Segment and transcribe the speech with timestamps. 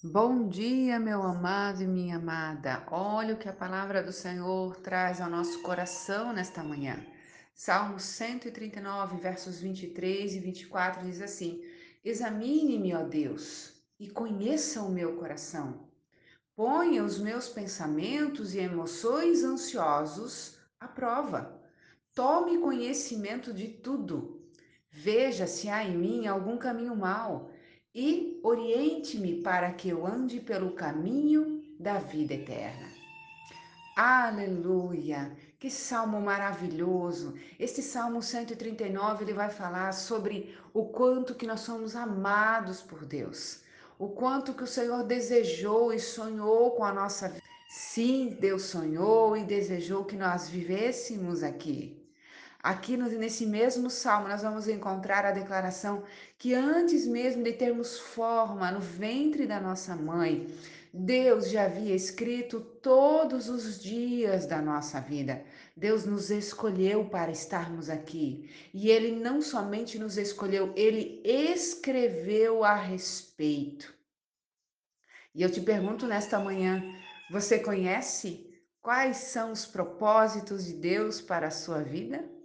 [0.00, 2.86] Bom dia, meu amado e minha amada.
[2.88, 7.04] Olha o que a palavra do Senhor traz ao nosso coração nesta manhã.
[7.52, 11.60] Salmo 139, versos 23 e 24 diz assim:
[12.04, 15.88] Examine-me, ó Deus, e conheça o meu coração.
[16.54, 21.60] Ponha os meus pensamentos e emoções ansiosos à prova.
[22.14, 24.48] Tome conhecimento de tudo.
[24.88, 27.50] Veja se há em mim algum caminho mau
[27.92, 32.88] e oriente-me para que eu ande pelo caminho da vida eterna.
[33.96, 35.36] Aleluia!
[35.58, 37.34] Que salmo maravilhoso!
[37.58, 43.62] Este Salmo 139, ele vai falar sobre o quanto que nós somos amados por Deus.
[43.98, 47.42] O quanto que o Senhor desejou e sonhou com a nossa vida.
[47.68, 51.97] Sim, Deus sonhou e desejou que nós vivêssemos aqui.
[52.62, 56.02] Aqui nesse mesmo salmo, nós vamos encontrar a declaração
[56.36, 60.48] que antes mesmo de termos forma no ventre da nossa mãe,
[60.92, 65.44] Deus já havia escrito todos os dias da nossa vida.
[65.76, 68.50] Deus nos escolheu para estarmos aqui.
[68.74, 73.94] E Ele não somente nos escolheu, Ele escreveu a respeito.
[75.32, 76.82] E eu te pergunto nesta manhã:
[77.30, 78.50] você conhece
[78.82, 82.37] quais são os propósitos de Deus para a sua vida?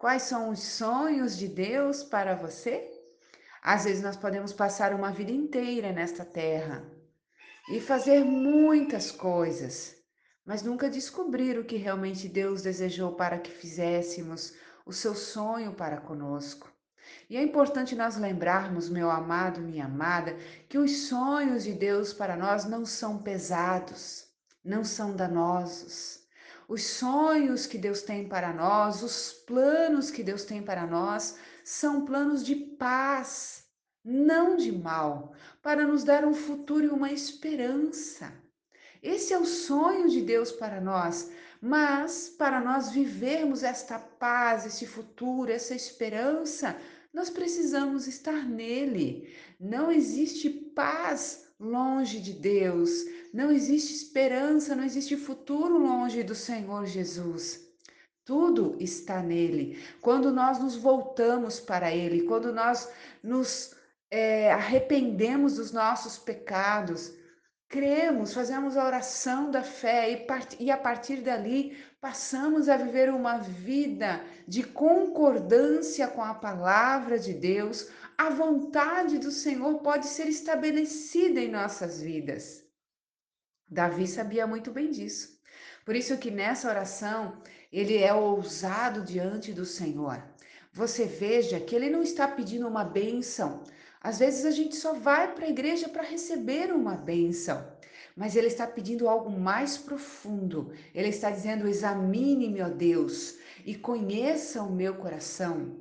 [0.00, 2.90] Quais são os sonhos de Deus para você?
[3.62, 6.82] Às vezes nós podemos passar uma vida inteira nesta terra
[7.68, 9.94] e fazer muitas coisas,
[10.42, 14.54] mas nunca descobrir o que realmente Deus desejou para que fizéssemos,
[14.86, 16.72] o seu sonho para conosco.
[17.28, 20.34] E é importante nós lembrarmos, meu amado, minha amada,
[20.66, 24.24] que os sonhos de Deus para nós não são pesados,
[24.64, 26.19] não são danosos
[26.70, 32.04] os sonhos que Deus tem para nós, os planos que Deus tem para nós, são
[32.04, 33.64] planos de paz,
[34.04, 38.32] não de mal, para nos dar um futuro e uma esperança.
[39.02, 44.86] Esse é o sonho de Deus para nós, mas para nós vivermos esta paz, esse
[44.86, 46.76] futuro, essa esperança,
[47.12, 49.34] nós precisamos estar nele.
[49.58, 52.90] Não existe paz longe de Deus.
[53.32, 57.68] Não existe esperança, não existe futuro longe do Senhor Jesus.
[58.24, 59.78] Tudo está nele.
[60.00, 62.90] Quando nós nos voltamos para Ele, quando nós
[63.22, 63.74] nos
[64.10, 67.12] é, arrependemos dos nossos pecados,
[67.70, 70.26] cremos, fazemos a oração da fé e,
[70.64, 77.32] e a partir dali passamos a viver uma vida de concordância com a palavra de
[77.32, 77.88] Deus,
[78.18, 82.64] a vontade do Senhor pode ser estabelecida em nossas vidas.
[83.68, 85.38] Davi sabia muito bem disso.
[85.84, 87.40] Por isso que nessa oração
[87.72, 90.20] ele é ousado diante do Senhor.
[90.72, 93.62] Você veja que ele não está pedindo uma bênção.
[94.00, 97.66] Às vezes a gente só vai para a igreja para receber uma bênção,
[98.16, 100.72] mas ele está pedindo algo mais profundo.
[100.94, 105.78] Ele está dizendo: examine-me, ó Deus, e conheça o meu coração.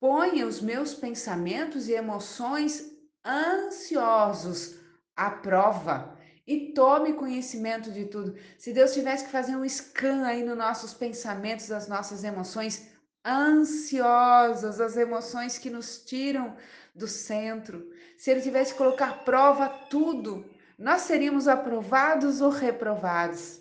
[0.00, 2.92] Ponha os meus pensamentos e emoções
[3.26, 4.76] ansiosos
[5.14, 8.34] à prova e tome conhecimento de tudo.
[8.56, 12.88] Se Deus tivesse que fazer um scan aí nos nossos pensamentos, das nossas emoções
[13.26, 16.56] ansiosas, as emoções que nos tiram
[16.98, 20.44] do centro, se Ele tivesse que colocar prova a tudo,
[20.78, 23.60] nós seríamos aprovados ou reprovados.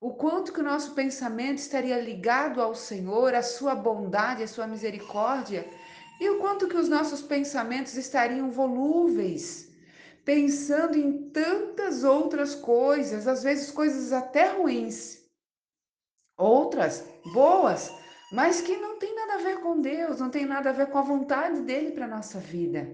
[0.00, 4.66] O quanto que o nosso pensamento estaria ligado ao Senhor, à sua bondade, à sua
[4.66, 5.64] misericórdia,
[6.20, 9.72] e o quanto que os nossos pensamentos estariam volúveis,
[10.24, 15.22] pensando em tantas outras coisas, às vezes coisas até ruins,
[16.36, 17.90] outras boas,
[18.32, 20.96] mas que não tem nada a ver com Deus, não tem nada a ver com
[20.96, 22.90] a vontade dele para nossa vida.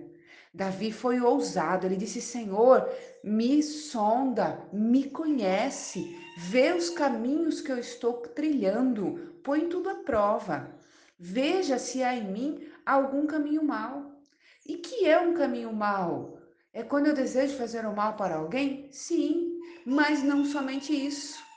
[0.52, 2.88] Davi foi ousado, ele disse: Senhor,
[3.22, 10.76] me sonda, me conhece, vê os caminhos que eu estou trilhando, põe tudo à prova.
[11.16, 14.20] Veja se há em mim algum caminho mau.
[14.66, 16.38] E que é um caminho mau?
[16.72, 18.88] É quando eu desejo fazer o mal para alguém?
[18.90, 21.47] Sim, mas não somente isso.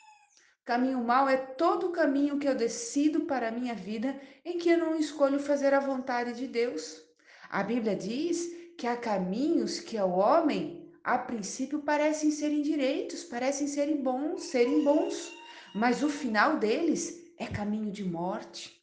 [0.72, 4.70] Caminho mau é todo o caminho que eu decido para a minha vida em que
[4.70, 7.04] eu não escolho fazer a vontade de Deus.
[7.50, 8.48] A Bíblia diz
[8.78, 14.82] que há caminhos que ao homem, a princípio, parecem serem direitos, parecem serem bons, serem
[14.82, 15.34] bons,
[15.76, 18.81] mas o final deles é caminho de morte.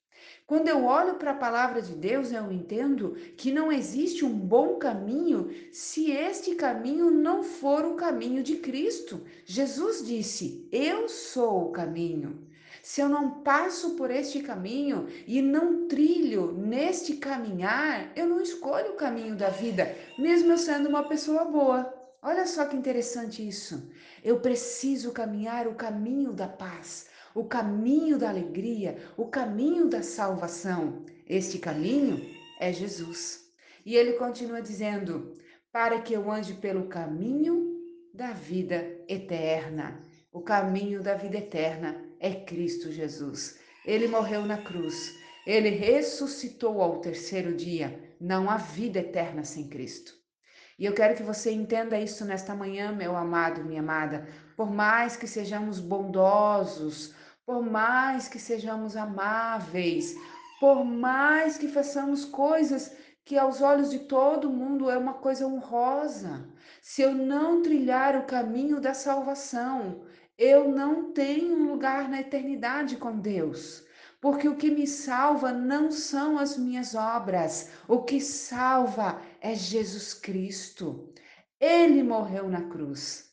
[0.48, 4.76] Quando eu olho para a palavra de Deus, eu entendo que não existe um bom
[4.76, 9.20] caminho se este caminho não for o caminho de Cristo.
[9.44, 12.48] Jesus disse: Eu sou o caminho.
[12.82, 18.92] Se eu não passo por este caminho e não trilho neste caminhar, eu não escolho
[18.92, 21.94] o caminho da vida, mesmo eu sendo uma pessoa boa.
[22.22, 23.90] Olha só que interessante isso.
[24.24, 27.06] Eu preciso caminhar o caminho da paz,
[27.38, 31.05] o caminho da alegria, o caminho da salvação.
[31.25, 32.20] Este caminho
[32.58, 33.49] é Jesus.
[33.87, 35.37] E ele continua dizendo:
[35.70, 37.79] para que eu ande pelo caminho
[38.12, 40.02] da vida eterna.
[40.32, 43.61] O caminho da vida eterna é Cristo Jesus.
[43.87, 45.14] Ele morreu na cruz.
[45.46, 48.17] Ele ressuscitou ao terceiro dia.
[48.20, 50.12] Não há vida eterna sem Cristo.
[50.76, 54.29] E eu quero que você entenda isso nesta manhã, meu amado, minha amada.
[54.56, 57.14] Por mais que sejamos bondosos,
[57.48, 60.14] por mais que sejamos amáveis,
[60.60, 66.46] por mais que façamos coisas que aos olhos de todo mundo é uma coisa honrosa,
[66.82, 70.02] se eu não trilhar o caminho da salvação,
[70.36, 73.82] eu não tenho um lugar na eternidade com Deus.
[74.20, 80.12] Porque o que me salva não são as minhas obras, o que salva é Jesus
[80.12, 81.14] Cristo.
[81.58, 83.27] Ele morreu na cruz.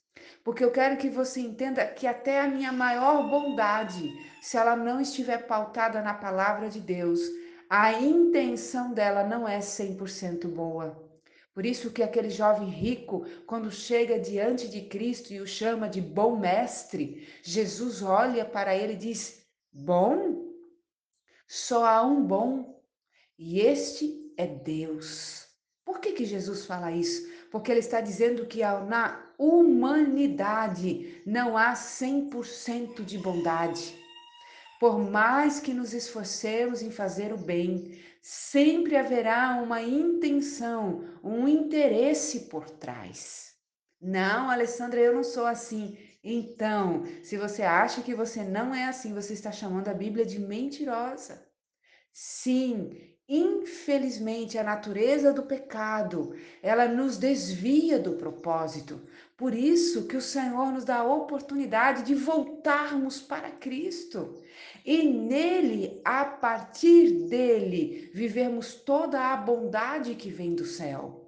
[0.45, 4.13] Porque eu quero que você entenda que até a minha maior bondade,
[4.43, 7.19] se ela não estiver pautada na palavra de Deus,
[7.67, 11.03] a intenção dela não é 100% boa.
[11.51, 15.99] Por isso que aquele jovem rico, quando chega diante de Cristo e o chama de
[15.99, 20.45] bom mestre, Jesus olha para ele e diz: "Bom?
[21.47, 22.83] Só há um bom,
[23.35, 25.47] e este é Deus."
[25.83, 27.34] Por que, que Jesus fala isso?
[27.51, 33.97] Porque ele está dizendo que na humanidade não há 100% de bondade.
[34.79, 42.41] Por mais que nos esforcemos em fazer o bem, sempre haverá uma intenção, um interesse
[42.41, 43.53] por trás.
[44.01, 45.97] Não, Alessandra, eu não sou assim.
[46.23, 50.39] Então, se você acha que você não é assim, você está chamando a Bíblia de
[50.39, 51.47] mentirosa.
[52.11, 59.01] Sim, Infelizmente, a natureza do pecado, ela nos desvia do propósito.
[59.35, 64.39] Por isso que o Senhor nos dá a oportunidade de voltarmos para Cristo.
[64.85, 71.25] E nele, a partir dele, vivermos toda a bondade que vem do céu.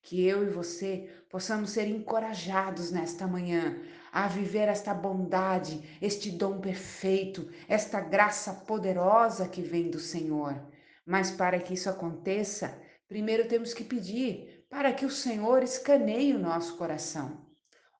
[0.00, 6.60] Que eu e você possamos ser encorajados nesta manhã a viver esta bondade, este dom
[6.60, 10.70] perfeito, esta graça poderosa que vem do Senhor.
[11.04, 16.38] Mas para que isso aconteça, primeiro temos que pedir para que o Senhor escaneie o
[16.38, 17.46] nosso coração,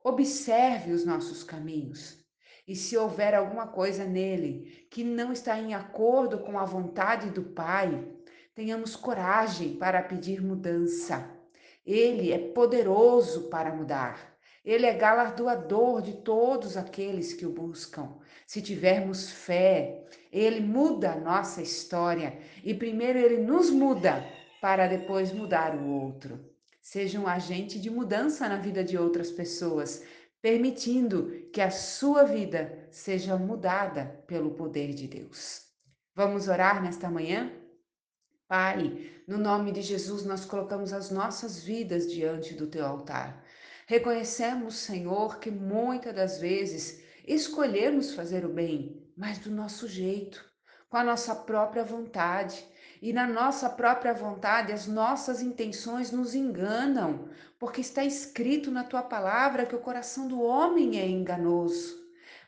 [0.02, 2.22] observe os nossos caminhos.
[2.66, 7.43] E se houver alguma coisa nele que não está em acordo com a vontade do
[7.43, 8.08] Pai,
[8.54, 11.28] tenhamos coragem para pedir mudança.
[11.84, 14.31] Ele é poderoso para mudar.
[14.64, 18.17] Ele é galardoador de todos aqueles que o buscam.
[18.47, 24.25] Se tivermos fé, ele muda a nossa história e primeiro ele nos muda
[24.61, 26.38] para depois mudar o outro.
[26.81, 30.05] Seja um agente de mudança na vida de outras pessoas,
[30.41, 35.62] permitindo que a sua vida seja mudada pelo poder de Deus.
[36.14, 37.53] Vamos orar nesta manhã?
[38.47, 43.42] Pai, no nome de Jesus, nós colocamos as nossas vidas diante do teu altar.
[43.93, 50.43] Reconhecemos, Senhor, que muitas das vezes escolhemos fazer o bem, mas do nosso jeito,
[50.89, 52.67] com a nossa própria vontade.
[53.03, 57.29] E na nossa própria vontade, as nossas intenções nos enganam,
[57.59, 62.01] porque está escrito na tua palavra que o coração do homem é enganoso.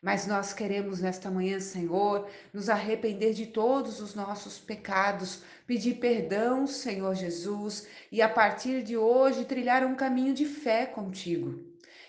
[0.05, 6.67] Mas nós queremos nesta manhã, Senhor, nos arrepender de todos os nossos pecados, pedir perdão,
[6.67, 11.59] Senhor Jesus, e a partir de hoje trilhar um caminho de fé contigo.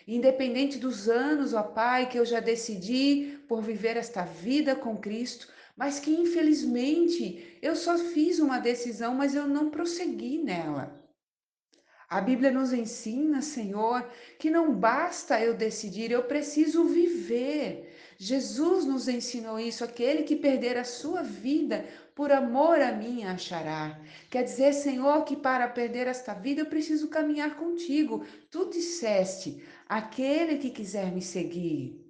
[0.06, 5.48] Independente dos anos, ó Pai, que eu já decidi por viver esta vida com Cristo,
[5.78, 11.05] mas que infelizmente eu só fiz uma decisão, mas eu não prossegui nela.
[12.08, 14.08] A Bíblia nos ensina, Senhor,
[14.38, 17.96] que não basta eu decidir, eu preciso viver.
[18.18, 21.86] Jesus nos ensinou isso, aquele que perder a sua vida
[22.16, 24.00] por amor a mim achará.
[24.30, 28.26] Quer dizer, Senhor, que para perder esta vida eu preciso caminhar contigo.
[28.50, 32.02] Tu disseste: aquele que quiser me seguir,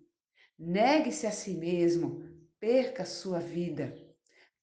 [0.59, 2.21] negue-se a si mesmo,
[2.59, 3.95] perca a sua vida,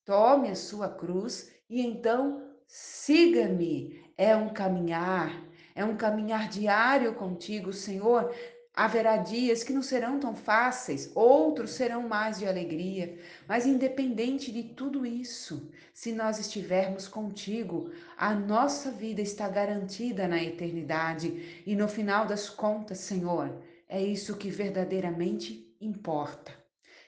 [0.04, 4.01] tome a sua cruz e então siga-me.
[4.16, 5.32] É um caminhar,
[5.74, 8.34] é um caminhar diário contigo, Senhor.
[8.74, 14.62] Haverá dias que não serão tão fáceis, outros serão mais de alegria, mas independente de
[14.62, 21.86] tudo isso, se nós estivermos contigo, a nossa vida está garantida na eternidade e no
[21.86, 26.50] final das contas, Senhor, é isso que verdadeiramente importa.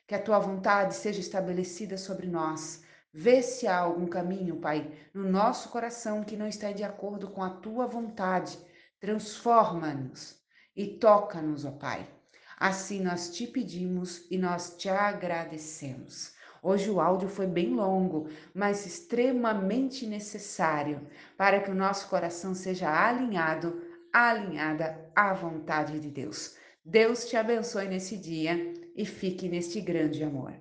[0.06, 2.83] Que a tua vontade seja estabelecida sobre nós.
[3.16, 7.44] Vê se há algum caminho, Pai, no nosso coração que não está de acordo com
[7.44, 8.58] a tua vontade.
[8.98, 10.42] Transforma-nos
[10.74, 12.08] e toca-nos, ó Pai.
[12.58, 16.34] Assim nós te pedimos e nós te agradecemos.
[16.60, 21.06] Hoje o áudio foi bem longo, mas extremamente necessário
[21.36, 23.80] para que o nosso coração seja alinhado,
[24.12, 26.56] alinhada à vontade de Deus.
[26.84, 30.52] Deus te abençoe nesse dia e fique neste grande amor.